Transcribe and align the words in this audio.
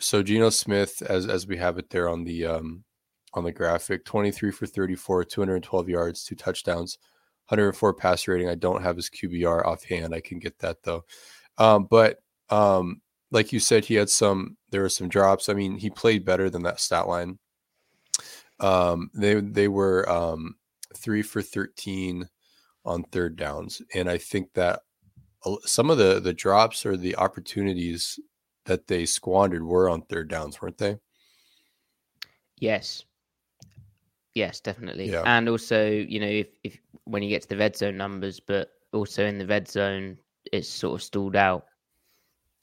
So 0.00 0.22
Geno 0.22 0.50
Smith, 0.50 1.02
as 1.02 1.26
as 1.26 1.46
we 1.46 1.56
have 1.56 1.78
it 1.78 1.90
there 1.90 2.08
on 2.08 2.24
the 2.24 2.46
um 2.46 2.84
on 3.34 3.44
the 3.44 3.52
graphic, 3.52 4.04
23 4.04 4.50
for 4.50 4.66
34, 4.66 5.24
212 5.24 5.88
yards, 5.88 6.24
two 6.24 6.36
touchdowns, 6.36 6.98
104 7.48 7.94
passer 7.94 8.32
rating. 8.32 8.48
I 8.48 8.54
don't 8.54 8.82
have 8.82 8.96
his 8.96 9.10
QBR 9.10 9.64
offhand. 9.66 10.14
I 10.14 10.20
can 10.20 10.38
get 10.38 10.58
that 10.60 10.82
though. 10.82 11.04
Um, 11.58 11.86
but 11.90 12.18
um, 12.50 13.00
like 13.30 13.52
you 13.52 13.60
said, 13.60 13.84
he 13.84 13.94
had 13.94 14.10
some. 14.10 14.56
There 14.70 14.82
were 14.82 14.88
some 14.88 15.08
drops. 15.08 15.48
I 15.48 15.54
mean, 15.54 15.76
he 15.76 15.90
played 15.90 16.24
better 16.24 16.50
than 16.50 16.62
that 16.62 16.80
stat 16.80 17.08
line. 17.08 17.38
Um, 18.60 19.10
they 19.14 19.34
they 19.40 19.68
were 19.68 20.08
um 20.08 20.56
three 20.96 21.22
for 21.22 21.42
13 21.42 22.28
on 22.84 23.02
third 23.04 23.36
downs, 23.36 23.82
and 23.94 24.08
I 24.08 24.18
think 24.18 24.52
that 24.54 24.80
some 25.64 25.90
of 25.90 25.98
the 25.98 26.20
the 26.20 26.32
drops 26.32 26.86
or 26.86 26.96
the 26.96 27.16
opportunities 27.16 28.18
that 28.66 28.86
they 28.86 29.04
squandered 29.06 29.62
were 29.64 29.88
on 29.88 30.02
third 30.02 30.28
downs, 30.28 30.60
weren't 30.60 30.78
they? 30.78 30.96
Yes. 32.58 33.04
Yes, 34.34 34.60
definitely. 34.60 35.10
Yeah. 35.10 35.22
And 35.26 35.48
also, 35.48 35.88
you 35.90 36.18
know, 36.20 36.26
if, 36.26 36.48
if 36.64 36.78
when 37.04 37.22
you 37.22 37.28
get 37.28 37.42
to 37.42 37.48
the 37.48 37.56
red 37.56 37.76
zone 37.76 37.96
numbers, 37.96 38.40
but 38.40 38.70
also 38.92 39.24
in 39.24 39.38
the 39.38 39.46
red 39.46 39.68
zone, 39.68 40.18
it's 40.52 40.68
sort 40.68 40.94
of 41.00 41.02
stalled 41.02 41.36
out 41.36 41.66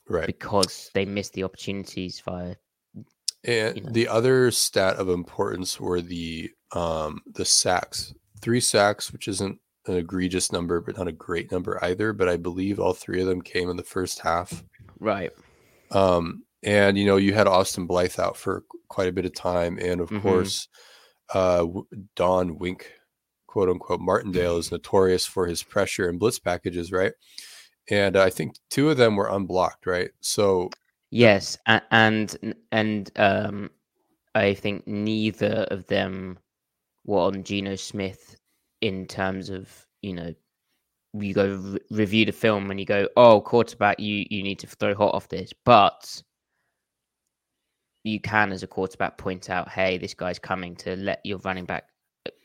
Right. 0.09 0.27
because 0.27 0.89
they 0.93 1.05
missed 1.05 1.33
the 1.33 1.43
opportunities 1.43 2.19
via 2.19 2.55
And 3.45 3.77
you 3.77 3.83
know. 3.83 3.91
the 3.91 4.07
other 4.07 4.51
stat 4.51 4.97
of 4.97 5.07
importance 5.09 5.79
were 5.79 6.01
the 6.01 6.49
um 6.73 7.21
the 7.33 7.45
sacks. 7.45 8.13
Three 8.41 8.59
sacks, 8.59 9.13
which 9.13 9.27
isn't 9.27 9.59
an 9.87 9.95
egregious 9.95 10.51
number, 10.51 10.81
but 10.81 10.97
not 10.97 11.07
a 11.07 11.11
great 11.13 11.51
number 11.51 11.81
either. 11.83 12.11
But 12.11 12.27
I 12.27 12.35
believe 12.37 12.79
all 12.79 12.93
three 12.93 13.21
of 13.21 13.27
them 13.27 13.41
came 13.41 13.69
in 13.69 13.77
the 13.77 13.83
first 13.83 14.19
half. 14.19 14.63
right. 14.99 15.31
Um, 15.91 16.43
and 16.63 16.97
you 16.97 17.05
know, 17.05 17.17
you 17.17 17.33
had 17.33 17.47
Austin 17.47 17.87
Blythe 17.87 18.19
out 18.19 18.37
for 18.37 18.63
quite 18.89 19.07
a 19.09 19.11
bit 19.13 19.25
of 19.25 19.33
time, 19.33 19.77
and 19.81 20.01
of 20.01 20.09
Mhm. 20.09 20.21
course, 20.21 20.67
uh, 21.33 21.65
Don 22.15 22.57
Wink, 22.59 22.91
quote 23.47 23.69
unquote, 23.69 23.99
Martindale 24.01 24.57
is 24.57 24.71
notorious 24.71 25.25
for 25.25 25.47
his 25.47 25.63
pressure 25.63 26.09
and 26.09 26.19
blitz 26.19 26.39
packages, 26.39 26.91
right? 26.91 27.13
And 27.89 28.15
I 28.15 28.29
think 28.29 28.55
two 28.69 28.89
of 28.89 28.97
them 28.97 29.15
were 29.15 29.29
unblocked, 29.29 29.85
right? 29.85 30.11
So 30.21 30.69
Yes, 31.11 31.57
and 31.65 32.55
and 32.71 33.11
um, 33.17 33.69
I 34.35 34.53
think 34.53 34.87
neither 34.87 35.67
of 35.69 35.87
them 35.87 36.39
were 37.05 37.19
on 37.21 37.43
Geno 37.43 37.75
Smith 37.75 38.37
in 38.81 39.07
terms 39.07 39.49
of 39.49 39.87
you 40.01 40.13
know 40.13 40.33
you 41.13 41.33
go 41.33 41.55
re- 41.55 41.79
review 41.89 42.25
the 42.25 42.31
film 42.31 42.71
and 42.71 42.79
you 42.79 42.85
go 42.85 43.07
oh 43.17 43.41
quarterback 43.41 43.99
you 43.99 44.25
you 44.29 44.43
need 44.43 44.59
to 44.59 44.67
throw 44.67 44.95
hot 44.95 45.13
off 45.13 45.27
this 45.27 45.51
but 45.65 46.21
you 48.03 48.19
can 48.19 48.51
as 48.51 48.63
a 48.63 48.67
quarterback 48.67 49.17
point 49.17 49.49
out 49.49 49.69
hey 49.69 49.97
this 49.97 50.13
guy's 50.13 50.39
coming 50.39 50.75
to 50.75 50.95
let 50.95 51.19
your 51.25 51.37
running 51.39 51.65
back 51.65 51.83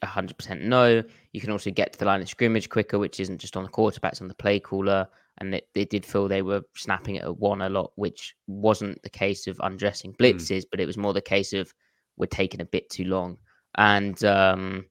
100% 0.02 0.62
know. 0.62 1.02
You 1.32 1.40
can 1.40 1.50
also 1.50 1.70
get 1.70 1.92
to 1.92 1.98
the 1.98 2.04
line 2.04 2.22
of 2.22 2.28
scrimmage 2.28 2.68
quicker 2.68 2.98
which 2.98 3.20
isn't 3.20 3.38
just 3.38 3.56
on 3.56 3.64
the 3.64 3.70
quarterbacks 3.70 4.20
on 4.20 4.28
the 4.28 4.34
play 4.34 4.58
caller 4.58 5.06
and 5.38 5.54
it, 5.54 5.68
it 5.74 5.90
did 5.90 6.06
feel 6.06 6.28
they 6.28 6.42
were 6.42 6.62
snapping 6.74 7.16
it 7.16 7.24
at 7.24 7.38
one 7.38 7.62
a 7.62 7.68
lot 7.68 7.92
which 7.96 8.34
wasn't 8.46 9.00
the 9.02 9.10
case 9.10 9.46
of 9.46 9.60
undressing 9.62 10.14
blitzes 10.14 10.64
but 10.70 10.80
it 10.80 10.86
was 10.86 10.96
more 10.96 11.12
the 11.12 11.20
case 11.20 11.52
of 11.52 11.72
we're 12.16 12.26
taking 12.26 12.60
a 12.60 12.66
bit 12.66 12.88
too 12.88 13.04
long. 13.04 13.36
And 13.76 14.22
um 14.24 14.86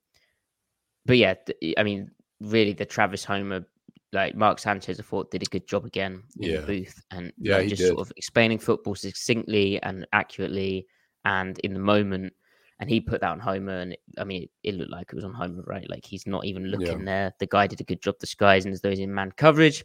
but 1.08 1.18
yeah 1.18 1.36
i 1.78 1.84
mean 1.84 2.10
really 2.42 2.74
the 2.74 2.86
travis 2.86 3.24
homer 3.24 3.66
like 4.14 4.36
mark 4.36 4.60
sanchez 4.60 5.00
i 5.00 5.04
thought 5.04 5.32
did 5.32 5.42
a 5.44 5.46
good 5.48 5.68
job 5.68 5.86
again 5.86 6.24
in 6.40 6.52
Yeah. 6.52 6.62
the 6.62 6.68
booth 6.68 7.02
and 7.12 7.32
Yeah, 7.38 7.58
like, 7.58 7.70
just 7.70 7.82
did. 7.84 7.90
sort 7.90 8.02
of 8.02 8.12
explaining 8.18 8.60
football 8.60 8.96
succinctly 8.96 9.82
and 9.84 10.06
accurately 10.14 10.86
and 11.26 11.58
in 11.60 11.74
the 11.74 11.80
moment 11.80 12.34
and 12.80 12.90
he 12.90 13.00
put 13.00 13.22
that 13.22 13.32
on 13.32 13.40
homer 13.40 13.80
and 13.80 13.94
it, 13.94 14.00
i 14.18 14.24
mean 14.24 14.44
it, 14.44 14.50
it 14.64 14.76
looked 14.76 14.92
like 14.92 15.08
it 15.12 15.16
was 15.16 15.26
on 15.26 15.34
homer 15.34 15.64
right 15.66 15.90
like 15.90 16.06
he's 16.06 16.28
not 16.28 16.46
even 16.46 16.66
looking 16.68 17.04
there 17.06 17.34
the 17.40 17.48
guy 17.48 17.66
did 17.68 17.82
a 17.82 17.86
good 17.86 18.02
job 18.02 18.16
disguising 18.20 18.72
as 18.72 18.82
though 18.82 18.90
he's 18.90 19.00
in 19.00 19.14
man 19.14 19.32
coverage 19.38 19.84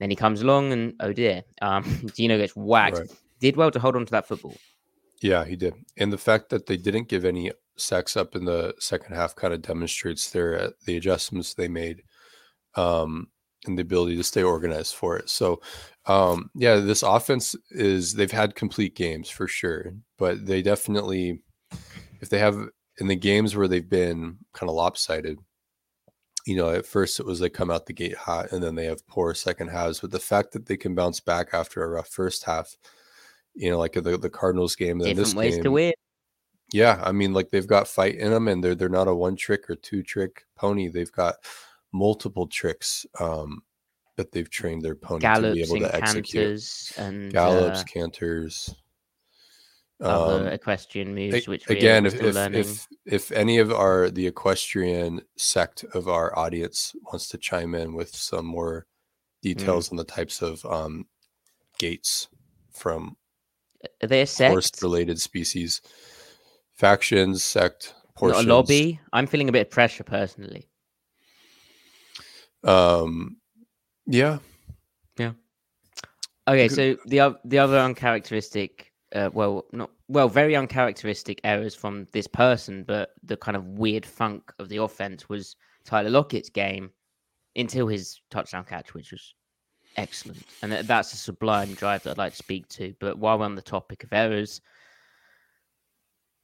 then 0.00 0.08
he 0.10 0.16
comes 0.16 0.42
along 0.42 0.72
and 0.72 0.94
oh 1.00 1.12
dear 1.12 1.42
um 1.60 1.84
Geno 2.16 2.38
gets 2.38 2.54
whacked 2.56 2.98
Right. 2.98 3.10
did 3.40 3.56
well 3.56 3.70
to 3.70 3.78
hold 3.80 3.96
on 3.96 4.06
to 4.06 4.10
that 4.12 4.26
football 4.28 4.60
Yeah, 5.20 5.44
he 5.44 5.54
did. 5.56 5.74
And 5.98 6.12
the 6.12 6.18
fact 6.18 6.48
that 6.50 6.66
they 6.66 6.76
didn't 6.76 7.08
give 7.08 7.24
any 7.24 7.52
sacks 7.76 8.16
up 8.16 8.36
in 8.36 8.44
the 8.44 8.74
second 8.78 9.14
half 9.14 9.34
kind 9.34 9.54
of 9.54 9.62
demonstrates 9.62 10.30
their 10.30 10.58
uh, 10.58 10.70
the 10.86 10.96
adjustments 10.96 11.54
they 11.54 11.68
made 11.68 12.02
um 12.76 13.28
and 13.66 13.78
the 13.78 13.82
ability 13.82 14.16
to 14.16 14.24
stay 14.24 14.42
organized 14.42 14.94
for 14.94 15.16
it. 15.16 15.28
So 15.28 15.60
um 16.06 16.50
yeah, 16.54 16.76
this 16.76 17.02
offense 17.02 17.54
is 17.70 18.14
they've 18.14 18.30
had 18.30 18.54
complete 18.54 18.96
games 18.96 19.30
for 19.30 19.46
sure, 19.46 19.94
but 20.18 20.46
they 20.46 20.62
definitely 20.62 21.40
if 22.20 22.28
they 22.28 22.38
have 22.38 22.58
in 22.98 23.06
the 23.06 23.16
games 23.16 23.56
where 23.56 23.68
they've 23.68 23.88
been 23.88 24.38
kind 24.52 24.68
of 24.68 24.76
lopsided, 24.76 25.38
you 26.46 26.56
know, 26.56 26.70
at 26.70 26.86
first 26.86 27.20
it 27.20 27.26
was 27.26 27.38
they 27.38 27.48
come 27.48 27.70
out 27.70 27.86
the 27.86 27.92
gate 27.92 28.16
hot 28.16 28.52
and 28.52 28.62
then 28.62 28.74
they 28.74 28.86
have 28.86 29.06
poor 29.06 29.32
second 29.34 29.68
halves, 29.68 30.00
but 30.00 30.10
the 30.10 30.18
fact 30.18 30.52
that 30.52 30.66
they 30.66 30.76
can 30.76 30.94
bounce 30.94 31.20
back 31.20 31.48
after 31.52 31.82
a 31.82 31.88
rough 31.88 32.08
first 32.08 32.44
half, 32.44 32.76
you 33.54 33.70
know, 33.70 33.78
like 33.78 33.92
the 33.92 34.18
the 34.18 34.30
Cardinals 34.30 34.76
game, 34.76 34.98
then 34.98 35.08
different 35.08 35.26
this 35.26 35.34
ways 35.34 35.54
game, 35.54 35.64
to 35.64 35.70
win 35.70 35.92
yeah, 36.72 37.00
I 37.04 37.12
mean, 37.12 37.32
like 37.32 37.50
they've 37.50 37.66
got 37.66 37.88
fight 37.88 38.16
in 38.16 38.30
them, 38.30 38.48
and 38.48 38.62
they're 38.62 38.74
they're 38.74 38.88
not 38.88 39.08
a 39.08 39.14
one 39.14 39.36
trick 39.36 39.68
or 39.70 39.76
two 39.76 40.02
trick 40.02 40.44
pony. 40.56 40.88
They've 40.88 41.12
got 41.12 41.36
multiple 41.92 42.46
tricks 42.46 43.06
um, 43.20 43.62
that 44.16 44.32
they've 44.32 44.48
trained 44.50 44.82
their 44.82 44.94
pony 44.96 45.20
to 45.20 45.52
be 45.52 45.62
able 45.62 45.78
to 45.78 45.94
execute. 45.94 46.34
canters 46.34 46.92
and 46.96 47.32
Gallops, 47.32 47.80
uh, 47.80 47.84
canters. 47.84 48.74
other 50.02 50.42
Um, 50.42 50.46
equestrian 50.48 51.14
moves 51.14 51.46
which 51.46 51.70
again, 51.70 52.06
if 52.06 52.14
still 52.14 52.28
if, 52.28 52.34
learning 52.34 52.60
if 52.60 52.88
if 53.06 53.32
any 53.32 53.58
of 53.58 53.70
our 53.72 54.10
the 54.10 54.26
equestrian 54.26 55.22
sect 55.36 55.84
of 55.94 56.08
our 56.08 56.36
audience 56.36 56.94
wants 57.04 57.28
to 57.28 57.38
chime 57.38 57.74
in 57.74 57.94
with 57.94 58.14
some 58.14 58.46
more 58.46 58.86
Hmm. 59.42 59.48
details 59.48 59.90
on 59.90 59.96
the 59.96 60.04
types 60.04 60.42
of 60.42 60.64
um, 60.66 61.06
gates 61.78 62.28
from 62.72 63.16
are 64.02 64.08
they 64.08 64.22
a 64.22 64.26
sect 64.26 64.50
horse 64.50 64.70
related 64.82 65.20
species, 65.20 65.80
factions, 66.74 67.42
sect, 67.44 67.94
not 67.96 68.14
portions. 68.16 68.44
a 68.44 68.48
lobby 68.48 69.00
i'm 69.12 69.26
feeling 69.26 69.48
a 69.48 69.52
bit 69.52 69.66
of 69.66 69.70
pressure 69.70 70.04
personally 70.04 70.68
Um, 72.64 73.36
yeah, 74.06 74.38
yeah. 75.18 75.32
Okay, 76.48 76.68
Good. 76.68 76.74
so 76.74 76.96
the 77.06 77.36
the 77.44 77.58
other 77.58 77.78
uncharacteristic, 77.78 78.92
uh, 79.14 79.30
well, 79.32 79.64
not 79.72 79.90
well, 80.08 80.28
very 80.28 80.54
uncharacteristic 80.56 81.40
errors 81.44 81.74
from 81.74 82.06
this 82.12 82.26
person, 82.26 82.84
but 82.84 83.10
the 83.22 83.36
kind 83.36 83.56
of 83.56 83.64
weird 83.66 84.04
funk 84.06 84.52
of 84.58 84.68
the 84.68 84.76
offense 84.78 85.28
was 85.28 85.56
Tyler 85.84 86.10
Lockett's 86.10 86.50
game 86.50 86.90
until 87.56 87.86
his 87.86 88.20
touchdown 88.30 88.64
catch, 88.64 88.94
which 88.94 89.10
was 89.12 89.34
excellent, 89.96 90.44
and 90.62 90.72
that's 90.72 91.12
a 91.12 91.16
sublime 91.16 91.74
drive 91.74 92.02
that 92.04 92.12
I'd 92.12 92.18
like 92.18 92.32
to 92.32 92.38
speak 92.38 92.68
to. 92.70 92.94
But 93.00 93.18
while 93.18 93.38
we're 93.38 93.44
on 93.44 93.54
the 93.54 93.62
topic 93.62 94.04
of 94.04 94.12
errors, 94.12 94.60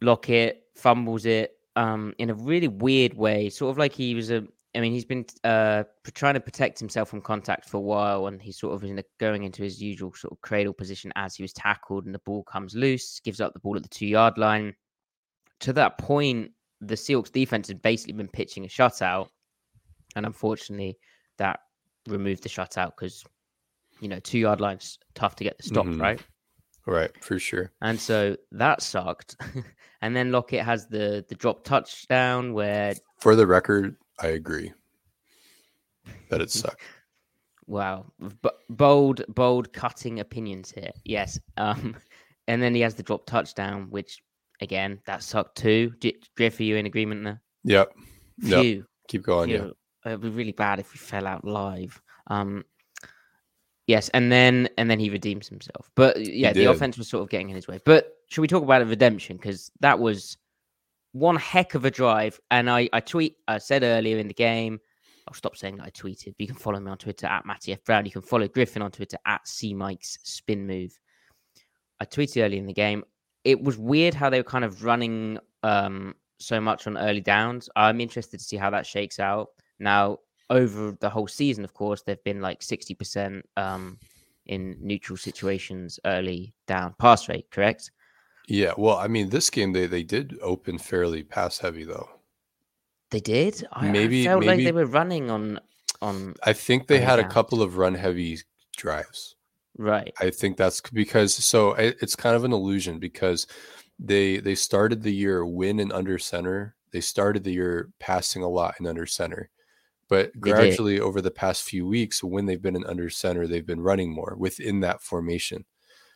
Lockett 0.01 0.65
fumbles 0.75 1.27
it 1.27 1.57
um, 1.77 2.15
in 2.19 2.31
a 2.31 2.35
really 2.35 2.69
weird 2.69 3.15
way, 3.15 3.51
sort 3.51 3.71
of 3.71 3.79
like 3.79 3.93
he 3.93 4.15
was 4.15 4.31
a 4.31 4.47
I 4.75 4.81
mean, 4.81 4.93
he's 4.93 5.05
been 5.07 5.25
uh, 5.45 5.85
trying 6.15 6.35
to 6.35 6.41
protect 6.41 6.79
himself 6.79 7.09
from 7.09 7.23
contact 7.23 7.69
for 7.69 7.79
a 7.79 7.81
while, 7.81 8.27
and 8.27 8.41
he's 8.41 8.59
sort 8.59 8.75
of 8.75 8.85
in 8.85 8.99
a, 8.99 9.05
going 9.19 9.45
into 9.45 9.63
his 9.63 9.83
usual 9.83 10.13
sort 10.15 10.31
of 10.31 10.41
cradle 10.43 10.75
position 10.75 11.11
as 11.17 11.35
he 11.35 11.43
was 11.43 11.55
tackled, 11.55 12.05
and 12.05 12.15
the 12.15 12.21
ball 12.21 12.45
comes 12.45 12.77
loose, 12.77 13.19
gives 13.21 13.41
up 13.41 13.55
the 13.55 13.59
ball 13.61 13.77
at 13.77 13.83
the 13.83 13.89
two 13.89 14.07
yard 14.07 14.37
line. 14.37 14.75
To 15.61 15.73
that 15.73 15.97
point, 15.99 16.53
the 16.81 16.95
Seahawks 16.95 17.33
defense 17.33 17.67
had 17.67 17.81
basically 17.81 18.13
been 18.13 18.29
pitching 18.29 18.65
a 18.67 18.69
shutout, 18.69 19.29
and 20.17 20.27
unfortunately, 20.27 20.99
that 21.39 21.61
removed 22.07 22.43
the 22.43 22.49
shutout 22.49 22.93
because 22.97 23.25
you 24.01 24.09
know 24.09 24.21
two 24.21 24.39
yard 24.39 24.61
lines 24.61 24.99
tough 25.15 25.35
to 25.37 25.45
get 25.45 25.57
the 25.57 25.65
stop, 25.65 25.87
Mhm. 25.87 26.01
right? 26.01 26.21
Right, 26.89 27.11
for 27.23 27.39
sure. 27.39 27.71
And 27.83 28.01
so 28.01 28.35
that 28.53 28.81
sucked. 28.81 29.37
and 30.01 30.17
then 30.17 30.33
Lockett 30.33 30.65
has 30.65 30.87
the 30.87 31.23
the 31.29 31.35
drop 31.35 31.63
touchdown 31.63 32.55
where 32.55 32.95
For 33.19 33.37
the 33.37 33.47
record, 33.47 33.97
I 34.19 34.29
agree 34.29 34.73
that 36.31 36.41
it 36.41 36.51
sucked. 36.51 36.81
wow, 37.67 38.07
b- 38.43 38.49
bold 38.71 39.23
bold 39.29 39.71
cutting 39.75 40.21
opinions 40.21 40.71
here. 40.71 40.91
Yes. 41.05 41.39
Um 41.59 41.95
and 42.49 42.63
then 42.63 42.75
he 42.75 42.81
has 42.81 42.95
the 42.95 43.03
drop 43.03 43.27
touchdown 43.27 43.89
which 43.91 44.23
again 44.63 44.99
that 45.05 45.23
sucked 45.23 45.59
too. 45.59 45.93
G- 46.01 46.23
Griff, 46.39 46.59
are 46.59 46.63
you 46.63 46.77
in 46.77 46.87
agreement 46.87 47.23
there? 47.25 47.43
Yep. 47.65 47.93
Yep. 48.39 48.85
Keep 49.09 49.25
going. 49.25 49.51
Yeah. 49.51 49.69
It'd 50.07 50.23
be 50.23 50.31
really 50.31 50.53
bad 50.53 50.81
if 50.81 50.95
we 50.95 50.99
fell 50.99 51.27
out 51.27 51.45
live. 51.45 52.01
Um 52.29 52.65
Yes, 53.89 54.11
and 54.11 54.31
then 54.31 54.69
and 54.77 54.91
then 54.91 55.01
he 55.01 55.09
redeems 55.09 55.49
himself. 55.49 55.91
But 55.95 56.21
yeah, 56.21 56.53
the 56.53 56.67
offense 56.67 56.99
was 56.99 57.09
sort 57.09 57.23
of 57.23 57.31
getting 57.31 57.49
in 57.49 57.57
his 57.57 57.67
way. 57.67 57.81
But 57.87 58.19
should 58.29 58.43
we 58.43 58.47
talk 58.47 58.63
about 58.63 58.83
a 58.83 58.85
redemption? 58.85 59.39
Because 59.39 59.73
that 59.81 59.99
was 59.99 60.37
one 61.13 61.37
heck 61.37 61.75
of 61.75 61.87
a 61.87 61.91
drive. 61.91 62.39
And 62.51 62.71
I, 62.71 62.91
I 62.93 63.01
tweet 63.01 63.37
I 63.49 63.57
said 63.57 63.83
earlier 63.83 64.19
in 64.19 64.29
the 64.29 64.35
game, 64.35 64.79
I'll 65.27 65.33
stop 65.33 65.57
saying 65.57 65.79
that 65.79 65.87
I 65.87 65.91
tweeted. 65.91 66.35
But 66.37 66.41
you 66.41 66.47
can 66.49 66.57
follow 66.57 66.79
me 66.79 66.91
on 66.91 66.99
Twitter 66.99 67.27
at 67.27 67.47
Matty 67.47 67.73
F. 67.73 67.83
Brown. 67.83 68.05
You 68.05 68.13
can 68.13 68.21
follow 68.21 68.47
Griffin 68.47 68.83
on 68.83 68.91
Twitter 68.91 69.17
at 69.25 69.49
C 69.49 69.73
Mike's 69.73 70.19
spin 70.23 70.67
move. 70.67 70.99
I 71.99 72.05
tweeted 72.05 72.45
early 72.45 72.59
in 72.59 72.67
the 72.67 72.75
game. 72.75 73.05
It 73.45 73.63
was 73.63 73.79
weird 73.79 74.13
how 74.13 74.29
they 74.29 74.39
were 74.39 74.45
kind 74.45 74.67
of 74.67 74.85
running 74.85 75.39
um 75.63 76.15
so 76.39 76.61
much 76.61 76.87
on 76.87 76.99
early 76.99 77.23
downs. 77.23 77.71
I'm 77.75 78.03
interested 78.03 78.39
to 78.39 78.45
see 78.45 78.59
how 78.59 78.69
that 78.69 78.85
shakes 78.85 79.19
out. 79.19 79.49
Now, 79.79 80.19
over 80.51 80.93
the 81.01 81.11
whole 81.11 81.29
season, 81.29 81.65
of 81.65 81.75
course, 81.75 82.03
they've 82.03 82.23
been 82.25 82.41
like 82.41 82.61
60% 82.61 83.43
um, 83.57 83.99
in 84.47 84.77
neutral 84.81 85.17
situations 85.17 86.01
early 86.05 86.55
down 86.67 86.95
pass 86.99 87.29
rate, 87.29 87.51
correct? 87.51 87.91
Yeah. 88.49 88.73
Well, 88.77 88.97
I 88.97 89.09
mean, 89.09 89.29
this 89.29 89.51
game 89.51 89.73
they 89.73 89.87
they 89.87 90.03
did 90.03 90.39
open 90.41 90.79
fairly 90.79 91.23
pass 91.23 91.59
heavy 91.59 91.85
though. 91.85 92.09
They 93.11 93.21
did. 93.21 93.67
I, 93.73 93.89
Maybe- 93.91 94.23
I 94.23 94.33
felt 94.33 94.45
like 94.45 94.59
they 94.59 94.73
were 94.73 94.87
running 94.87 95.31
on 95.31 95.61
on 96.01 96.35
I 96.45 96.53
think 96.53 96.87
they 96.87 97.01
had 97.01 97.19
a 97.19 97.29
couple 97.29 97.63
of 97.63 97.77
run 97.77 97.95
heavy 97.95 98.39
drives. 98.77 99.35
right. 99.77 100.13
I 100.21 100.31
think 100.31 100.57
that's 100.57 100.81
because 100.81 101.35
so 101.35 101.75
it, 101.75 101.97
it's 102.01 102.17
kind 102.17 102.37
of 102.37 102.45
an 102.45 102.53
illusion 102.53 102.99
because 102.99 103.47
they 103.99 104.39
they 104.39 104.55
started 104.55 105.03
the 105.03 105.13
year 105.13 105.45
win 105.45 105.81
and 105.81 105.93
under 105.93 106.19
center. 106.19 106.75
They 106.91 107.01
started 107.01 107.45
the 107.45 107.53
year 107.53 107.91
passing 107.99 108.43
a 108.43 108.49
lot 108.49 108.77
and 108.79 108.87
under 108.87 109.05
center. 109.05 109.51
But 110.09 110.39
gradually 110.41 111.01
over 111.01 111.21
the 111.21 111.31
past 111.31 111.65
few 111.65 111.87
weeks 111.87 112.25
when 112.25 112.47
they've 112.47 112.63
been 112.63 112.77
in 112.77 112.87
under 112.87 113.11
center, 113.11 113.47
they've 113.47 113.67
been 113.67 113.81
running 113.81 114.13
more 114.13 114.37
within 114.39 114.81
that 114.81 115.03
formation. 115.03 115.65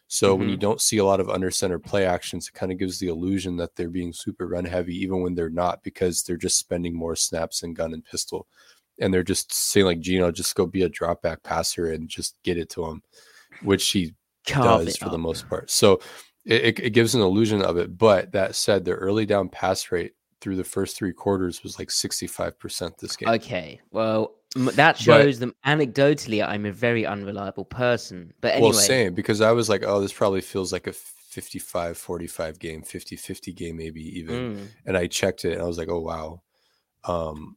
So 0.08 0.34
when 0.34 0.50
you 0.50 0.58
don't 0.58 0.80
see 0.80 0.98
a 0.98 1.04
lot 1.06 1.20
of 1.20 1.30
under 1.30 1.50
center 1.50 1.78
play 1.78 2.04
actions, 2.04 2.46
it 2.46 2.52
kind 2.52 2.70
of 2.70 2.76
gives 2.76 2.98
the 2.98 3.08
illusion 3.08 3.56
that 3.56 3.74
they're 3.74 3.88
being 3.88 4.12
super 4.12 4.46
run 4.46 4.66
heavy, 4.66 4.94
even 4.98 5.22
when 5.22 5.34
they're 5.34 5.48
not, 5.48 5.82
because 5.82 6.22
they're 6.22 6.36
just 6.36 6.58
spending 6.58 6.94
more 6.94 7.16
snaps 7.16 7.62
in 7.62 7.72
gun 7.72 7.94
and 7.94 8.04
pistol. 8.04 8.46
And 9.00 9.12
they're 9.12 9.22
just 9.22 9.52
saying 9.54 9.86
like 9.86 10.00
Geno, 10.00 10.30
just 10.30 10.54
go 10.54 10.66
be 10.66 10.82
a 10.82 10.88
drop 10.90 11.22
back 11.22 11.42
passer 11.42 11.92
and 11.92 12.10
just 12.10 12.36
get 12.44 12.58
it 12.58 12.68
to 12.70 12.84
him, 12.84 13.02
which 13.62 13.88
he 13.88 14.14
Carve 14.46 14.84
does 14.84 14.98
for 14.98 15.08
the 15.08 15.16
most 15.16 15.48
part. 15.48 15.70
So 15.70 16.00
it, 16.44 16.64
it, 16.64 16.80
it 16.80 16.90
gives 16.90 17.14
an 17.14 17.22
illusion 17.22 17.62
of 17.62 17.78
it. 17.78 17.96
But 17.96 18.32
that 18.32 18.54
said, 18.54 18.84
their 18.84 18.96
early 18.96 19.24
down 19.24 19.48
pass 19.48 19.90
rate 19.90 20.12
through 20.42 20.56
the 20.56 20.64
first 20.64 20.96
three 20.96 21.12
quarters 21.14 21.62
was 21.62 21.78
like 21.78 21.88
65% 21.88 22.98
this 22.98 23.16
game. 23.16 23.28
Okay. 23.30 23.80
Well, 23.90 24.34
that 24.54 24.98
shows 24.98 25.38
them 25.38 25.54
anecdotally 25.64 26.46
I'm 26.46 26.66
a 26.66 26.72
very 26.72 27.06
unreliable 27.06 27.64
person. 27.64 28.34
But 28.42 28.52
anyway, 28.54 28.70
Well, 28.70 28.72
same 28.78 29.14
because 29.14 29.40
I 29.40 29.52
was 29.52 29.68
like, 29.70 29.84
oh, 29.86 30.00
this 30.00 30.12
probably 30.12 30.42
feels 30.42 30.72
like 30.72 30.86
a 30.86 30.92
55 30.92 31.96
45 31.96 32.58
game, 32.58 32.82
50 32.82 33.16
50 33.16 33.52
game, 33.54 33.76
maybe 33.78 34.02
even. 34.18 34.56
mm, 34.56 34.66
And 34.84 34.96
I 34.98 35.06
checked 35.06 35.46
it 35.46 35.52
and 35.52 35.62
I 35.62 35.64
was 35.64 35.78
like, 35.78 35.88
oh, 35.88 36.00
wow. 36.00 36.42
Um, 37.04 37.56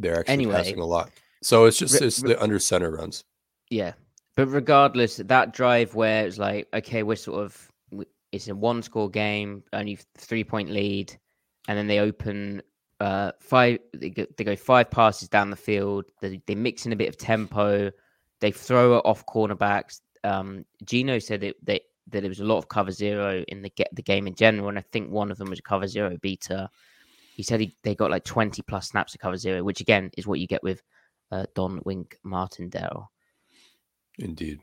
They're 0.00 0.18
actually 0.20 0.32
Anyway. 0.32 0.54
passing 0.54 0.78
a 0.80 0.84
lot. 0.84 1.10
So 1.42 1.64
it's 1.66 1.78
just 1.78 2.00
Re- 2.00 2.06
it's 2.06 2.20
re- 2.22 2.32
the 2.34 2.42
under 2.42 2.58
center 2.58 2.90
runs. 2.90 3.24
yeah. 3.70 3.92
But 4.36 4.46
regardless, 4.46 5.16
that 5.16 5.52
drive 5.52 5.94
where 5.94 6.26
it's 6.26 6.38
like, 6.38 6.68
okay, 6.72 7.02
we're 7.02 7.16
sort 7.16 7.44
of, 7.44 7.68
it's 8.32 8.48
a 8.48 8.54
one 8.54 8.80
score 8.82 9.10
game, 9.10 9.64
only 9.72 9.98
three 10.16 10.44
point 10.44 10.70
lead. 10.70 11.14
And 11.68 11.76
then 11.76 11.86
they 11.88 11.98
open 11.98 12.62
uh, 13.00 13.32
five, 13.40 13.80
they 13.92 14.08
go, 14.10 14.26
they 14.36 14.44
go 14.44 14.56
five 14.56 14.90
passes 14.90 15.28
down 15.28 15.50
the 15.50 15.56
field. 15.56 16.06
They, 16.22 16.40
they 16.46 16.54
mix 16.54 16.86
in 16.86 16.92
a 16.92 16.96
bit 16.96 17.08
of 17.08 17.18
tempo. 17.18 17.90
They 18.40 18.52
throw 18.52 18.98
it 18.98 19.02
off 19.04 19.26
cornerbacks. 19.26 20.00
Um, 20.24 20.64
Geno 20.84 21.18
said 21.18 21.40
that, 21.42 21.56
that, 21.64 21.82
that 22.08 22.20
there 22.20 22.28
was 22.30 22.40
a 22.40 22.44
lot 22.44 22.58
of 22.58 22.68
cover 22.68 22.92
zero 22.92 23.44
in 23.48 23.60
the, 23.62 23.70
get 23.70 23.88
the 23.94 24.02
game 24.02 24.26
in 24.26 24.34
general. 24.36 24.68
And 24.68 24.78
I 24.78 24.84
think 24.92 25.10
one 25.10 25.30
of 25.30 25.38
them 25.38 25.50
was 25.50 25.60
cover 25.60 25.86
zero 25.88 26.16
beater. 26.22 26.68
He 27.40 27.44
said 27.44 27.60
he, 27.60 27.74
they 27.84 27.94
got 27.94 28.10
like 28.10 28.24
20 28.24 28.60
plus 28.60 28.88
snaps 28.88 29.12
to 29.12 29.18
cover 29.18 29.38
zero, 29.38 29.64
which 29.64 29.80
again 29.80 30.10
is 30.18 30.26
what 30.26 30.40
you 30.40 30.46
get 30.46 30.62
with 30.62 30.82
uh, 31.32 31.46
Don 31.54 31.80
Wink 31.86 32.18
Martindale. 32.22 33.10
Indeed. 34.18 34.60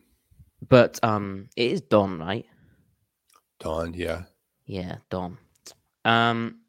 But 0.69 0.99
um, 1.01 1.49
it 1.55 1.71
is 1.71 1.81
Don, 1.81 2.19
right? 2.19 2.45
Don, 3.59 3.95
yeah. 3.95 4.25
Yeah, 4.67 4.97
Don. 5.09 5.39
Um, 6.05 6.59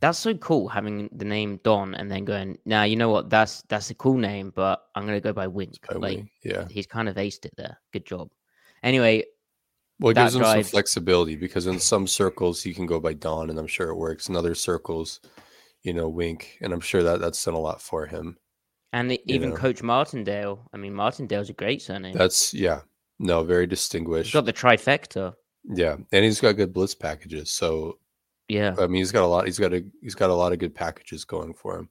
that's 0.00 0.18
so 0.18 0.34
cool 0.34 0.66
having 0.66 1.08
the 1.12 1.24
name 1.24 1.60
Don 1.62 1.94
and 1.94 2.10
then 2.10 2.24
going. 2.24 2.58
Now 2.64 2.82
you 2.82 2.96
know 2.96 3.10
what? 3.10 3.30
That's 3.30 3.62
that's 3.68 3.90
a 3.90 3.94
cool 3.94 4.16
name, 4.16 4.52
but 4.56 4.82
I'm 4.96 5.06
gonna 5.06 5.20
go 5.20 5.32
by 5.32 5.46
Wink. 5.46 5.78
By 5.88 5.94
like 5.94 6.16
wing. 6.16 6.30
Yeah. 6.42 6.66
he's 6.68 6.88
kind 6.88 7.08
of 7.08 7.14
aced 7.14 7.44
it 7.44 7.54
there. 7.56 7.78
Good 7.92 8.04
job. 8.04 8.30
Anyway, 8.82 9.26
Well, 10.00 10.10
it 10.12 10.14
gives 10.14 10.32
them 10.34 10.42
some 10.44 10.62
flexibility 10.62 11.36
because 11.36 11.66
in 11.66 11.78
some 11.78 12.06
circles 12.06 12.64
you 12.64 12.74
can 12.74 12.86
go 12.86 12.98
by 13.00 13.12
Don, 13.12 13.50
and 13.50 13.58
I'm 13.58 13.66
sure 13.66 13.90
it 13.90 13.96
works. 13.96 14.28
In 14.28 14.34
other 14.36 14.54
circles, 14.54 15.20
you 15.82 15.92
know, 15.92 16.08
Wink, 16.08 16.58
and 16.62 16.72
I'm 16.72 16.80
sure 16.80 17.02
that 17.02 17.20
that's 17.20 17.44
done 17.44 17.54
a 17.54 17.58
lot 17.58 17.80
for 17.82 18.06
him. 18.06 18.38
and 18.92 19.12
e- 19.12 19.20
You 19.26 19.34
even 19.36 19.50
know. 19.50 19.56
Coach 19.56 19.82
Martindale. 19.82 20.68
I 20.72 20.76
mean, 20.78 20.94
Martindale's 20.94 21.50
a 21.50 21.52
great 21.54 21.82
surname. 21.82 22.16
That's 22.16 22.52
yeah, 22.54 22.80
no, 23.18 23.44
very 23.44 23.64
he's 23.64 23.70
distinguished. 23.70 24.32
got 24.32 24.46
the 24.46 24.52
trifecta. 24.52 25.34
Yeah, 25.64 25.96
and 26.12 26.24
he's 26.24 26.40
got 26.40 26.56
good 26.56 26.72
blitz 26.72 26.94
packages. 26.94 27.50
So 27.50 27.98
Yeah, 28.48 28.74
I 28.78 28.86
mean, 28.86 29.00
he's 29.02 29.12
got 29.12 29.24
a 29.24 29.26
lot. 29.26 29.44
He's 29.44 29.58
got 29.58 29.74
a 29.74 29.84
he's 30.02 30.14
got 30.14 30.30
a 30.30 30.34
lot 30.34 30.52
of 30.52 30.58
good 30.58 30.74
packages 30.74 31.24
going 31.26 31.52
for 31.54 31.78
him. 31.78 31.88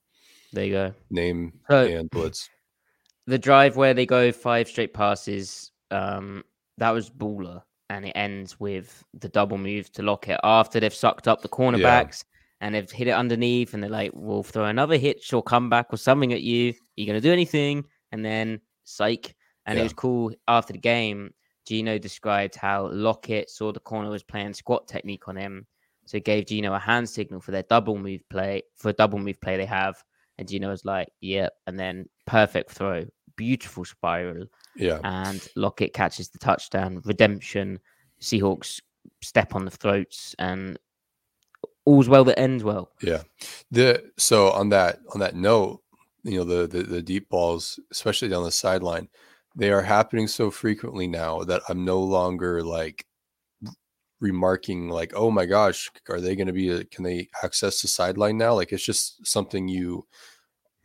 there 0.52 0.66
you 0.66 0.74
go. 0.74 0.94
Name 1.12 1.54
So- 1.70 1.86
and 1.86 2.10
blitz. 2.10 2.50
the 3.28 3.38
drive 3.38 3.76
where 3.78 3.94
they 3.94 4.08
go 4.08 4.32
five 4.32 4.68
straight 4.68 4.94
passes, 4.96 5.72
um, 5.92 6.44
that 6.80 6.90
was 6.90 7.10
baller, 7.12 7.62
and 7.90 8.06
it 8.06 8.14
ends 8.16 8.60
with 8.60 9.04
the 9.14 9.30
double 9.30 9.58
move 9.58 9.92
to 9.94 10.04
Lockett 10.04 10.40
after 10.44 10.80
they've 10.80 10.94
sucked 10.94 11.28
up 11.28 11.42
the 11.42 11.50
cornerbacks 11.50 12.24
and 12.62 12.76
they've 12.76 12.92
hit 12.92 13.08
it 13.08 13.12
underneath, 13.12 13.74
and 13.74 13.82
they're 13.82 13.90
like, 13.90 14.12
"We'll 14.14 14.44
throw 14.44 14.66
another 14.66 14.98
hitch 14.98 15.32
or 15.34 15.42
comeback 15.42 15.88
or 15.94 15.98
something 15.98 16.34
at 16.34 16.42
you. 16.42 16.72
Are 16.72 16.76
you 16.98 17.06
gonna 17.08 17.22
do 17.22 17.32
anything?" 17.32 17.86
And 18.12 18.24
then 18.24 18.60
psych, 18.84 19.36
and 19.66 19.78
it 19.80 19.84
was 19.84 19.94
cool 19.94 20.32
after 20.48 20.74
the 20.74 20.80
game. 20.80 21.34
Geno 21.66 21.98
described 21.98 22.56
how 22.56 22.88
Lockett 22.88 23.50
saw 23.50 23.72
the 23.72 23.80
corner 23.80 24.10
was 24.10 24.24
playing 24.24 24.54
squat 24.54 24.88
technique 24.88 25.28
on 25.28 25.36
him, 25.36 25.68
so 26.06 26.20
gave 26.20 26.48
Geno 26.48 26.74
a 26.74 26.80
hand 26.80 27.08
signal 27.08 27.40
for 27.42 27.52
their 27.52 27.64
double 27.64 27.98
move 27.98 28.28
play 28.30 28.64
for 28.76 28.90
a 28.90 28.94
double 28.94 29.20
move 29.20 29.40
play 29.40 29.56
they 29.56 29.66
have. 29.66 30.04
And 30.38 30.48
Geno 30.48 30.70
was 30.70 30.84
like, 30.84 31.10
"Yep," 31.22 31.54
and 31.68 31.80
then 31.80 32.10
perfect 32.26 32.72
throw, 32.72 33.06
beautiful 33.36 33.86
spiral, 33.86 34.48
Yeah, 34.76 35.00
and 35.04 35.46
Lockett 35.56 35.94
catches 35.94 36.30
the 36.30 36.40
touchdown. 36.40 37.02
Redemption. 37.06 37.80
Seahawks 38.22 38.82
step 39.22 39.56
on 39.56 39.66
the 39.66 39.72
throats, 39.72 40.36
and 40.40 40.78
all's 41.86 42.10
well 42.10 42.24
that 42.26 42.40
ends 42.40 42.64
well. 42.64 42.92
Yeah. 43.02 43.24
The 43.72 44.12
so 44.18 44.52
on 44.52 44.70
that 44.70 45.00
on 45.14 45.20
that 45.20 45.36
note, 45.36 45.82
you 46.24 46.38
know, 46.38 46.44
the 46.44 46.68
the, 46.68 46.84
the 46.84 47.02
deep 47.02 47.30
balls, 47.30 47.80
especially 47.92 48.30
down 48.30 48.44
the 48.44 48.52
sideline, 48.52 49.10
they 49.56 49.72
are 49.72 49.82
happening 49.82 50.28
so 50.28 50.52
frequently 50.52 51.08
now 51.08 51.44
that 51.44 51.62
I'm 51.70 51.86
no 51.86 52.00
longer 52.02 52.64
like 52.64 53.06
remarking 54.20 54.90
like, 54.90 55.14
oh 55.16 55.32
my 55.32 55.46
gosh, 55.46 55.90
are 56.10 56.22
they 56.22 56.36
going 56.36 56.48
to 56.48 56.54
be? 56.54 56.70
A, 56.70 56.84
can 56.84 57.04
they 57.04 57.30
access 57.44 57.82
the 57.82 57.88
sideline 57.88 58.38
now? 58.38 58.54
Like 58.54 58.72
it's 58.72 58.86
just 58.86 59.26
something 59.26 59.68
you 59.68 60.06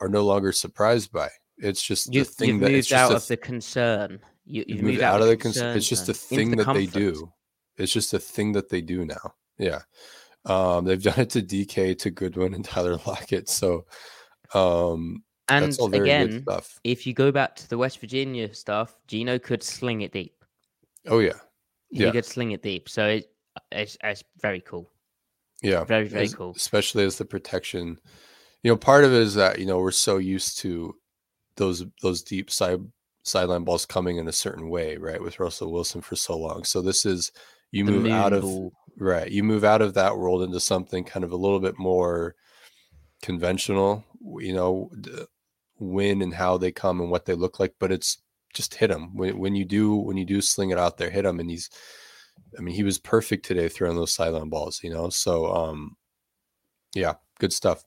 are 0.01 0.09
no 0.09 0.25
longer 0.25 0.53
surprised 0.53 1.13
by. 1.13 1.29
It's 1.59 1.83
just 1.83 2.13
You, 2.13 2.25
the 2.25 2.31
thing 2.31 2.49
you've 2.49 2.61
that 2.61 2.67
moved 2.67 2.79
it's 2.79 2.89
just 2.89 3.11
out 3.11 3.17
of 3.17 3.27
the 3.29 3.37
concern. 3.37 4.21
You, 4.45 4.65
You've 4.67 4.79
moved 4.83 4.95
moved 4.95 5.03
out 5.03 5.21
of 5.23 5.29
the 5.29 5.37
concern. 5.37 5.75
concern. 5.75 5.77
It's 5.79 5.89
just 5.89 6.09
a 6.09 6.15
thing 6.15 6.51
the 6.51 6.65
that 6.65 6.75
they 6.75 6.87
do. 6.87 7.33
It's 7.77 7.93
just 7.93 8.13
a 8.15 8.19
thing 8.19 8.53
that 8.53 8.69
they 8.69 8.81
do 8.81 9.05
now. 9.05 9.35
Yeah. 9.59 9.81
Um, 10.45 10.85
they've 10.85 11.03
done 11.03 11.21
it 11.21 11.31
to 11.31 11.43
DK, 11.43 11.97
to 12.01 12.11
Goodwin, 12.11 12.55
and 12.55 12.65
Tyler 12.65 12.99
Lockett. 13.07 13.49
So 13.49 13.87
um, 14.53 15.23
And 15.49 15.65
that's 15.67 15.79
all 15.79 15.89
very 15.89 16.09
good 16.09 16.31
again, 16.43 16.61
if 16.85 17.07
you 17.07 17.15
go 17.15 17.33
back 17.33 17.57
to 17.57 17.69
the 17.69 17.79
West 17.79 17.99
Virginia 18.01 18.53
stuff, 18.53 18.95
Geno 19.09 19.39
could 19.39 19.63
sling 19.63 20.03
it 20.03 20.13
deep. 20.13 20.45
Oh 21.07 21.19
yeah, 21.21 21.39
He 21.91 22.03
Yeah. 22.05 22.11
could 22.11 22.25
sling 22.25 22.51
it 22.53 22.63
deep. 22.63 22.89
So 22.89 23.07
it, 23.07 23.31
it's, 23.73 23.97
it's 24.03 24.25
very 24.41 24.61
cool. 24.61 24.91
yeah. 25.63 25.85
Very, 25.85 26.09
very 26.09 26.25
As- 26.25 26.35
cool. 26.35 26.53
Especially 26.57 27.05
as 27.05 27.17
the 27.19 27.25
protection. 27.25 27.99
You 28.63 28.71
know, 28.73 28.77
part 28.77 29.05
of 29.05 29.13
it 29.13 29.21
is 29.21 29.35
that 29.35 29.59
you 29.59 29.67
know 29.67 29.79
we're 29.79 29.91
so 29.91 30.17
used 30.19 30.59
to 30.61 30.95
those 31.57 31.85
those 32.03 32.23
deep 32.23 32.51
side 32.51 32.81
sideline 33.23 33.65
balls 33.65 33.87
coming 33.87 34.19
in 34.19 34.29
a 34.29 34.33
certain 34.33 34.69
way, 34.69 34.97
right? 34.97 35.21
With 35.21 35.41
Russell 35.41 35.73
Wilson 35.73 36.01
for 36.01 36.17
so 36.17 36.37
long. 36.37 36.65
So 36.65 36.83
this 36.83 37.07
is 37.07 37.33
you 37.71 37.85
The 37.85 37.93
move 37.93 38.13
out 38.13 38.33
of. 38.33 38.73
Right. 38.97 39.29
You 39.29 39.43
move 39.43 39.65
out 39.65 39.83
of 39.83 39.95
that 39.95 40.17
world 40.17 40.45
into 40.45 40.61
something 40.61 41.03
kind 41.03 41.25
of 41.25 41.33
a 41.33 41.37
little 41.37 41.59
bit 41.59 41.77
more 41.77 42.37
conventional, 43.23 44.05
you 44.39 44.55
know, 44.55 44.89
when 45.79 46.23
and 46.23 46.33
how 46.33 46.59
they 46.59 46.71
come 46.71 47.01
and 47.01 47.11
what 47.11 47.25
they 47.25 47.35
look 47.35 47.59
like, 47.59 47.75
but 47.81 47.91
it's 47.91 48.19
just 48.53 48.73
hit 48.73 48.93
him. 48.93 49.17
When, 49.17 49.37
when 49.37 49.57
you 49.57 49.65
do, 49.65 49.97
when 49.97 50.17
you 50.17 50.25
do 50.25 50.41
sling 50.41 50.71
it 50.71 50.79
out 50.79 50.97
there, 50.97 51.11
hit 51.11 51.25
him. 51.25 51.41
And 51.41 51.51
he's, 51.51 51.71
I 52.57 52.63
mean, 52.63 52.77
he 52.77 52.85
was 52.85 53.01
perfect 53.01 53.45
today 53.45 53.69
throwing 53.69 53.97
those 53.97 54.15
sideline 54.15 54.49
balls, 54.49 54.81
you 54.85 54.91
know? 54.91 55.09
So, 55.09 55.53
um, 55.53 55.97
yeah, 56.95 57.15
good 57.41 57.53
stuff. 57.53 57.83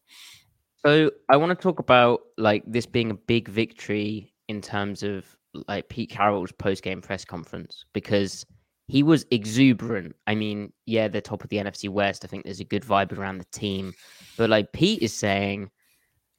So 0.86 1.12
I 1.30 1.38
want 1.38 1.58
to 1.58 1.62
talk 1.62 1.80
about 1.80 2.22
like 2.38 2.64
this 2.68 2.86
being 2.86 3.12
a 3.12 3.16
big 3.16 3.48
victory 3.48 4.34
in 4.48 4.62
terms 4.62 5.04
of 5.04 5.26
like 5.68 5.90
Pete 5.90 6.10
Carroll's 6.10 6.52
post 6.52 6.84
game 6.84 7.02
press 7.02 7.26
conference 7.26 7.86
because 7.94 8.46
he 8.88 9.04
was 9.04 9.26
exuberant. 9.32 10.16
I 10.28 10.36
mean, 10.36 10.72
yeah, 10.86 11.08
they're 11.08 11.22
top 11.22 11.44
of 11.44 11.50
the 11.50 11.58
NFC 11.58 11.90
West. 11.90 12.24
I 12.24 12.28
think 12.28 12.46
there's 12.46 12.60
a 12.60 12.66
good 12.66 12.84
vibe 12.84 13.18
around 13.18 13.40
the 13.40 13.46
team, 13.46 13.94
but 14.38 14.50
like 14.50 14.72
Pete 14.72 15.02
is 15.02 15.14
saying, 15.14 15.70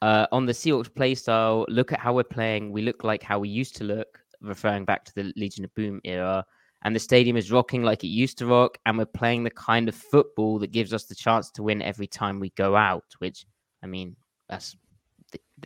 uh, 0.01 0.27
on 0.33 0.47
the 0.47 0.53
Seahawks 0.53 0.95
play 0.95 1.15
style, 1.15 1.67
look 1.69 1.93
at 1.93 1.99
how 1.99 2.15
we're 2.15 2.25
playing. 2.25 2.73
We 2.73 2.83
look 2.83 3.05
like 3.05 3.23
how 3.23 3.39
we 3.39 3.49
used 3.49 3.77
to 3.77 3.85
look, 3.85 4.21
referring 4.41 4.85
back 4.85 5.05
to 5.07 5.15
the 5.15 5.33
Legion 5.37 5.65
of 5.65 5.75
Boom 5.75 6.01
era. 6.05 6.45
And 6.85 6.95
the 6.95 7.01
stadium 7.01 7.37
is 7.37 7.51
rocking 7.51 7.83
like 7.83 8.05
it 8.05 8.09
used 8.09 8.39
to 8.39 8.47
rock, 8.47 8.79
and 8.87 8.97
we're 8.97 9.07
playing 9.07 9.43
the 9.43 9.51
kind 9.51 9.89
of 9.89 9.97
football 9.97 10.61
that 10.61 10.71
gives 10.71 10.93
us 10.93 11.07
the 11.07 11.15
chance 11.17 11.51
to 11.53 11.65
win 11.65 11.83
every 11.83 12.07
time 12.07 12.39
we 12.39 12.51
go 12.51 12.77
out. 12.77 13.05
Which, 13.19 13.45
I 13.83 13.89
mean, 13.89 14.15
that's 14.49 14.77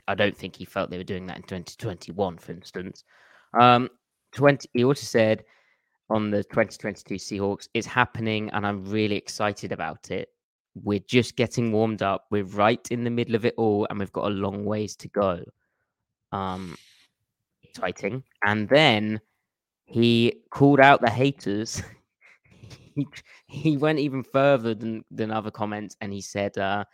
I 0.08 0.14
don't 0.14 0.36
think 0.36 0.56
he 0.56 0.64
felt 0.64 0.90
they 0.90 0.98
were 0.98 1.04
doing 1.04 1.26
that 1.26 1.36
in 1.36 1.42
2021, 1.42 2.38
for 2.38 2.52
instance. 2.52 3.04
Um, 3.58 3.88
20. 4.32 4.68
He 4.72 4.84
also 4.84 5.04
said 5.04 5.44
on 6.10 6.30
the 6.30 6.42
2022 6.44 7.14
Seahawks, 7.14 7.68
it's 7.74 7.86
happening, 7.86 8.50
and 8.50 8.66
I'm 8.66 8.84
really 8.84 9.16
excited 9.16 9.72
about 9.72 10.10
it. 10.10 10.28
We're 10.74 11.04
just 11.06 11.36
getting 11.36 11.70
warmed 11.72 12.02
up. 12.02 12.26
We're 12.30 12.44
right 12.44 12.86
in 12.90 13.04
the 13.04 13.10
middle 13.10 13.34
of 13.34 13.44
it 13.44 13.54
all, 13.58 13.86
and 13.90 13.98
we've 13.98 14.12
got 14.12 14.26
a 14.26 14.34
long 14.34 14.64
ways 14.64 14.96
to 14.96 15.08
go. 15.08 15.42
Um, 16.32 16.76
exciting. 17.62 18.24
And 18.44 18.68
then 18.68 19.20
he 19.84 20.42
called 20.50 20.80
out 20.80 21.02
the 21.02 21.10
haters. 21.10 21.82
he, 22.94 23.06
he 23.46 23.76
went 23.76 23.98
even 23.98 24.22
further 24.22 24.74
than 24.74 25.04
than 25.10 25.30
other 25.30 25.50
comments, 25.50 25.96
and 26.00 26.12
he 26.12 26.22
said, 26.22 26.56
uh, 26.56 26.84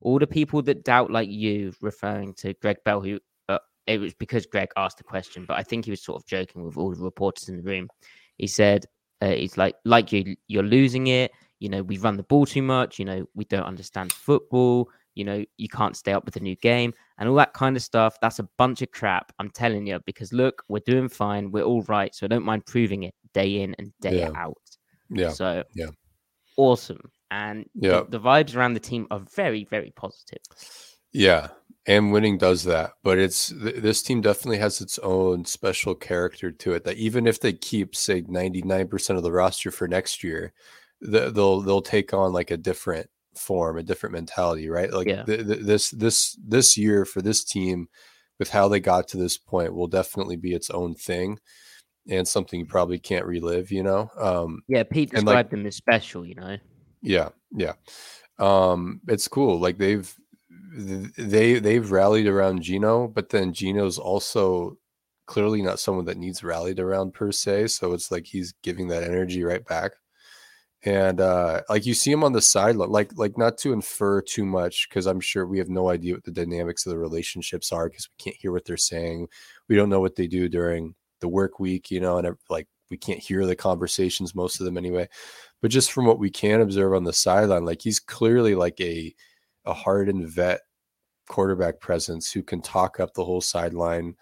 "All 0.00 0.18
the 0.18 0.26
people 0.26 0.62
that 0.62 0.84
doubt 0.84 1.10
like 1.10 1.28
you," 1.28 1.72
referring 1.80 2.34
to 2.34 2.54
Gregg 2.54 2.78
Bell, 2.84 3.00
who 3.00 3.18
uh, 3.48 3.58
it 3.86 3.98
was 4.00 4.14
because 4.14 4.46
Gregg 4.46 4.68
asked 4.76 4.98
the 4.98 5.04
question, 5.04 5.44
but 5.46 5.58
I 5.58 5.62
think 5.62 5.84
he 5.84 5.90
was 5.90 6.02
sort 6.02 6.22
of 6.22 6.26
joking 6.26 6.64
with 6.64 6.76
all 6.76 6.94
the 6.94 7.02
reporters 7.02 7.48
in 7.48 7.56
the 7.56 7.62
room. 7.62 7.88
He 8.36 8.46
said, 8.46 8.84
uh, 9.20 9.30
"He's 9.30 9.56
like, 9.56 9.74
like 9.84 10.12
you, 10.12 10.36
you're 10.46 10.62
losing 10.62 11.08
it. 11.08 11.32
You 11.60 11.68
know, 11.68 11.82
we 11.82 11.98
run 11.98 12.16
the 12.16 12.22
ball 12.22 12.46
too 12.46 12.62
much. 12.62 12.98
You 12.98 13.04
know, 13.04 13.26
we 13.34 13.44
don't 13.44 13.64
understand 13.64 14.12
football. 14.12 14.88
You 15.16 15.24
know, 15.24 15.44
you 15.56 15.68
can't 15.68 15.96
stay 15.96 16.12
up 16.12 16.24
with 16.24 16.34
the 16.34 16.40
new 16.40 16.54
game 16.54 16.94
and 17.18 17.28
all 17.28 17.34
that 17.34 17.52
kind 17.52 17.76
of 17.76 17.82
stuff. 17.82 18.16
That's 18.22 18.38
a 18.38 18.48
bunch 18.56 18.82
of 18.82 18.92
crap. 18.92 19.32
I'm 19.40 19.50
telling 19.50 19.88
you, 19.88 19.98
because 20.06 20.32
look, 20.32 20.62
we're 20.68 20.78
doing 20.86 21.08
fine. 21.08 21.50
We're 21.50 21.64
all 21.64 21.82
right. 21.88 22.14
So 22.14 22.24
I 22.24 22.28
don't 22.28 22.44
mind 22.44 22.66
proving 22.66 23.02
it 23.02 23.14
day 23.34 23.62
in 23.62 23.74
and 23.80 23.92
day 24.00 24.20
Yeah. 24.20 24.30
out. 24.36 24.56
Yeah. 25.10 25.30
So 25.30 25.64
yeah. 25.74 25.88
awesome. 26.56 27.00
And 27.30 27.68
the- 27.74 27.88
Yeah. 27.88 28.02
the, 28.08 28.20
vibes 28.20 28.56
around 28.56 28.74
the 28.74 28.80
team 28.80 29.06
are 29.10 29.20
very, 29.34 29.64
very 29.64 29.92
positive. 29.94 30.38
Yeah, 31.12 31.48
and 31.86 32.12
winning 32.12 32.38
does 32.38 32.64
that, 32.64 32.92
but 33.02 33.18
it's 33.18 33.48
th- 33.48 33.76
this 33.76 34.02
team 34.02 34.20
definitely 34.20 34.58
has 34.58 34.80
its 34.80 34.98
own 34.98 35.44
special 35.46 35.94
character 35.94 36.50
to 36.52 36.72
it. 36.74 36.84
That 36.84 36.96
even 36.98 37.26
if 37.26 37.40
they 37.40 37.52
keep 37.54 37.94
say 37.96 38.22
ninety 38.28 38.60
nine 38.62 38.88
percent 38.88 39.16
of 39.16 39.22
the 39.22 39.32
roster 39.32 39.70
for 39.70 39.88
next 39.88 40.22
year, 40.22 40.52
th- 41.02 41.32
they'll 41.32 41.60
they'll 41.62 41.80
take 41.82 42.12
on 42.12 42.32
like 42.34 42.50
a 42.50 42.58
different 42.58 43.08
form, 43.34 43.78
a 43.78 43.82
different 43.82 44.12
mentality, 44.12 44.68
right? 44.68 44.92
Like 44.92 45.08
Yeah. 45.08 45.22
th- 45.24 45.46
th- 45.46 45.60
this 45.62 45.90
this 45.92 46.36
this 46.46 46.76
year 46.76 47.06
for 47.06 47.22
this 47.22 47.42
team, 47.42 47.88
with 48.38 48.50
how 48.50 48.68
they 48.68 48.80
got 48.80 49.08
to 49.08 49.16
this 49.16 49.38
point, 49.38 49.74
will 49.74 49.86
definitely 49.88 50.36
be 50.36 50.52
its 50.52 50.68
own 50.68 50.94
thing, 50.94 51.38
and 52.06 52.28
something 52.28 52.60
you 52.60 52.66
probably 52.66 52.98
can't 52.98 53.24
relive. 53.24 53.72
You 53.72 53.82
know, 53.84 54.10
um, 54.18 54.60
Yeah, 54.68 54.82
Pete 54.82 55.14
And, 55.14 55.24
like- 55.24 55.34
described 55.36 55.50
them 55.52 55.66
as 55.66 55.76
special, 55.76 56.26
you 56.26 56.34
know. 56.34 56.58
Yeah, 57.02 57.30
yeah. 57.52 57.74
Um, 58.38 59.00
it's 59.08 59.28
cool. 59.28 59.58
Like 59.60 59.78
they've 59.78 60.12
they 60.76 61.58
they've 61.58 61.90
rallied 61.90 62.26
around 62.26 62.62
Geno, 62.62 63.08
but 63.08 63.30
then 63.30 63.52
Geno's 63.52 63.98
also 63.98 64.78
clearly 65.26 65.62
not 65.62 65.80
someone 65.80 66.06
that 66.06 66.16
needs 66.18 66.44
rallied 66.44 66.80
around 66.80 67.14
per 67.14 67.32
se. 67.32 67.68
So 67.68 67.92
it's 67.92 68.10
like 68.10 68.26
he's 68.26 68.54
giving 68.62 68.88
that 68.88 69.04
energy 69.04 69.42
right 69.44 69.64
back. 69.64 69.92
And 70.84 71.20
uh 71.20 71.62
like 71.68 71.86
you 71.86 71.94
see 71.94 72.12
him 72.12 72.22
on 72.24 72.32
the 72.32 72.40
sideline, 72.42 72.90
like 72.90 73.10
like 73.16 73.36
not 73.36 73.58
to 73.58 73.72
infer 73.72 74.22
too 74.22 74.46
much, 74.46 74.88
because 74.88 75.06
I'm 75.06 75.20
sure 75.20 75.46
we 75.46 75.58
have 75.58 75.68
no 75.68 75.90
idea 75.90 76.14
what 76.14 76.24
the 76.24 76.30
dynamics 76.30 76.86
of 76.86 76.90
the 76.90 76.98
relationships 76.98 77.72
are 77.72 77.88
because 77.88 78.08
we 78.10 78.22
can't 78.24 78.36
hear 78.40 78.52
what 78.52 78.64
they're 78.64 78.76
saying. 78.76 79.28
We 79.68 79.74
don't 79.76 79.90
know 79.90 80.00
what 80.00 80.16
they 80.16 80.28
do 80.28 80.48
during 80.48 80.94
the 81.20 81.28
work 81.28 81.58
week, 81.60 81.90
you 81.90 82.00
know, 82.00 82.18
and 82.18 82.36
like 82.48 82.68
we 82.90 82.96
can't 82.96 83.18
hear 83.20 83.44
the 83.46 83.56
conversations, 83.56 84.34
most 84.36 84.60
of 84.60 84.66
them 84.66 84.78
anyway 84.78 85.08
but 85.60 85.70
just 85.70 85.92
from 85.92 86.04
what 86.06 86.18
we 86.18 86.30
can 86.30 86.60
observe 86.60 86.94
on 86.94 87.04
the 87.04 87.12
sideline, 87.12 87.64
like 87.64 87.82
he's 87.82 88.00
clearly 88.00 88.54
like 88.54 88.80
a 88.80 89.14
a 89.64 89.72
hardened 89.74 90.28
vet 90.28 90.60
quarterback 91.28 91.80
presence 91.80 92.32
who 92.32 92.42
can 92.42 92.62
talk 92.62 93.00
up 93.00 93.12
the 93.14 93.24
whole 93.24 93.40
sideline. 93.40 94.14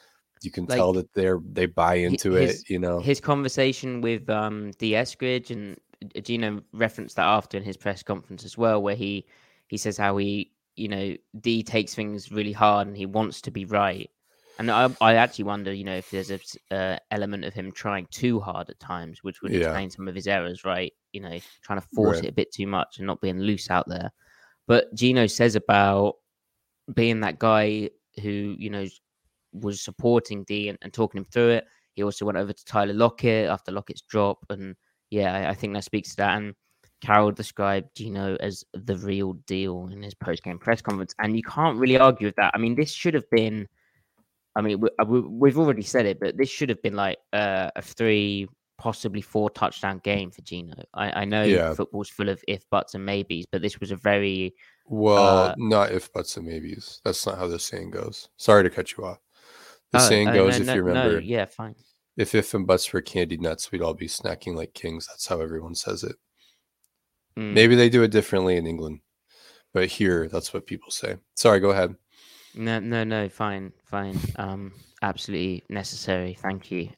You 0.43 0.51
can 0.51 0.67
tell 0.67 0.93
that 0.95 1.13
they're 1.15 1.41
they 1.53 1.67
buy 1.67 1.95
into 1.95 2.33
his- 2.33 2.63
it, 2.63 2.71
you 2.71 2.79
know. 2.79 3.01
His 3.01 3.21
conversation 3.21 4.01
with 4.01 4.29
um 4.29 4.73
D. 4.79 4.93
Eskridge 4.93 5.51
and 5.51 5.79
uh, 6.17 6.21
Geno 6.21 6.63
referenced 6.73 7.17
that 7.17 7.27
after 7.27 7.57
in 7.57 7.63
his 7.65 7.77
press 7.77 8.03
conference 8.03 8.45
as 8.45 8.59
well, 8.59 8.83
where 8.83 8.97
he 8.97 9.27
he 9.69 9.77
says 9.77 9.97
how 9.97 10.17
he 10.17 10.53
you 10.77 10.89
know 10.89 11.17
D 11.41 11.63
takes 11.63 11.95
things 11.95 12.31
really 12.31 12.53
hard 12.53 12.87
and 12.87 12.97
he 12.97 13.07
wants 13.07 13.41
to 13.43 13.51
be 13.51 13.65
right. 13.65 14.11
And 14.59 14.71
I, 14.71 14.89
I 15.03 15.15
actually 15.17 15.45
wonder, 15.45 15.73
you 15.73 15.85
know, 15.85 15.97
if 15.97 16.11
there's 16.11 16.31
a 16.31 16.41
uh, 16.75 16.99
element 17.11 17.45
of 17.45 17.53
him 17.53 17.73
trying 17.73 18.07
too 18.11 18.41
hard 18.41 18.71
at 18.71 18.81
times, 18.81 19.23
which 19.23 19.43
would 19.43 19.53
Yeah. 19.53 19.59
explain 19.59 19.91
some 19.91 20.09
of 20.09 20.15
his 20.15 20.27
errors, 20.27 20.65
right? 20.65 20.95
You 21.17 21.23
know, 21.23 21.39
trying 21.63 21.81
to 21.81 21.87
force 21.95 22.17
Right. 22.17 22.27
it 22.27 22.31
a 22.31 22.33
bit 22.33 22.53
too 22.53 22.67
much 22.67 22.99
and 22.99 23.07
not 23.07 23.21
being 23.21 23.41
loose 23.41 23.71
out 23.71 23.89
there. 23.89 24.11
But 24.67 24.95
Geno 24.95 25.27
says 25.27 25.57
about 25.57 26.15
being 26.95 27.21
that 27.21 27.39
guy 27.39 27.91
who, 28.23 28.55
you 28.59 28.71
know, 28.71 28.87
was 29.53 29.81
supporting 29.81 30.45
D 30.45 30.69
and, 30.69 30.79
and 30.83 30.93
talking 30.93 31.19
him 31.19 31.25
through 31.25 31.51
it. 31.51 31.65
He 31.95 32.03
also 32.03 32.25
went 32.27 32.39
over 32.39 32.53
to 32.53 32.65
Tyler 32.65 32.93
Lockett 32.95 33.49
after 33.49 33.73
Lockett's 33.73 34.03
drop. 34.03 34.39
And 34.51 34.77
yeah, 35.11 35.35
I, 35.35 35.51
I 35.51 35.55
think 35.55 35.75
that 35.75 35.85
speaks 35.85 36.11
to 36.11 36.17
that. 36.17 36.37
And 36.37 36.55
Carroll 37.01 37.33
described 37.33 37.89
Geno 37.95 38.37
as 38.41 38.65
the 38.75 38.97
real 38.97 39.35
deal 39.47 39.89
in 39.93 40.03
his 40.03 40.15
post 40.15 40.43
game 40.43 40.59
press 40.59 40.83
conference. 40.83 41.15
And 41.19 41.37
you 41.37 41.43
can't 41.43 41.79
really 41.79 41.99
argue 41.99 42.27
with 42.27 42.37
that. 42.37 42.53
I 42.55 42.59
mean, 42.59 42.75
this 42.75 42.91
should 42.91 43.15
have 43.15 43.29
been, 43.31 43.67
I 44.57 44.63
mean, 44.63 44.81
we, 44.81 44.89
we, 45.07 45.21
we've 45.21 45.59
already 45.59 45.83
said 45.83 46.07
it, 46.07 46.19
but 46.21 46.37
this 46.37 46.49
should 46.51 46.69
have 46.69 46.83
been 46.83 46.95
like 46.95 47.19
uh, 47.33 47.71
a 47.77 47.83
three, 47.83 48.49
possibly 48.79 49.21
four 49.23 49.51
touchdown 49.51 50.01
game 50.05 50.31
for 50.31 50.43
Geno. 50.43 50.75
I, 50.95 51.23
I 51.23 51.25
know 51.25 51.43
Yeah. 51.45 51.75
football's 51.75 52.09
full 52.11 52.29
of 52.29 52.43
if, 52.49 52.69
buts, 52.71 52.95
and 52.95 53.05
maybes, 53.05 53.47
but 53.51 53.63
this 53.63 53.81
was 53.81 53.91
a 53.91 53.97
very, 53.97 54.55
Well, 54.87 55.39
uh, 55.51 55.55
not 55.59 55.93
if 55.93 56.13
buts 56.13 56.37
and 56.37 56.47
maybes. 56.47 57.01
That's 57.05 57.27
not 57.27 57.39
how 57.39 57.47
the 57.49 57.59
saying 57.59 57.91
goes. 57.91 58.29
Sorry 58.37 58.63
to 58.63 58.71
cut 58.71 58.93
you 58.97 59.05
off. 59.05 59.19
The 59.93 59.99
Oh, 59.99 60.09
saying 60.09 60.29
oh, 60.29 60.35
goes, 60.35 60.55
no, 60.59 60.61
if 60.61 60.67
no, 60.67 60.75
you 60.75 60.81
no, 60.83 60.87
remember, 60.87 61.21
yeah, 61.21 61.45
fine. 61.47 61.75
if 62.17 62.35
if 62.35 62.53
and 62.55 62.67
buts 62.67 62.93
were 62.93 63.01
candy 63.01 63.37
nuts, 63.37 63.71
we'd 63.73 63.83
all 63.83 63.95
be 63.95 64.09
snacking 64.09 64.55
like 64.57 64.75
kings. 64.75 65.07
That's 65.07 65.27
how 65.27 65.41
everyone 65.41 65.75
says 65.75 66.03
it. 66.05 66.17
Mm. 67.39 67.53
Maybe 67.53 67.75
they 67.77 67.89
do 67.89 68.03
it 68.03 68.11
differently 68.11 68.57
in 68.57 68.67
England. 68.67 69.01
but 69.75 69.89
here 69.89 70.27
that's 70.29 70.55
what 70.55 70.67
people 70.67 70.91
say. 70.91 71.17
Sorry, 71.37 71.61
go 71.61 71.71
ahead. 71.71 71.95
No, 72.55 72.79
no, 72.81 73.05
no. 73.05 73.29
Fine, 73.29 73.73
fine. 73.85 74.19
Um, 74.37 74.73
absolutely 75.03 75.63
necessary. 75.69 76.35
Thank 76.41 76.71
you. 76.71 76.89